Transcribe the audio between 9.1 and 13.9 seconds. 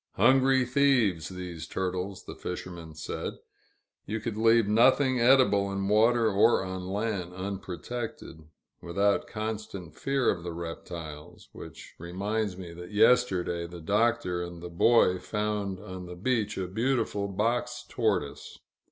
constant fear of the reptiles which reminds me that yesterday the